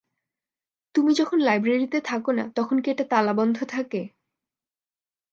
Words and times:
তুমি 0.95 1.11
যখন 1.13 1.37
লাইব্রেরিতে 1.39 1.99
থাক 2.01 2.23
না, 2.29 2.43
তখন 2.55 2.75
কি 2.83 2.87
এটা 2.91 3.05
তালাবন্ধ 3.09 3.57
থাকে? 3.65 4.01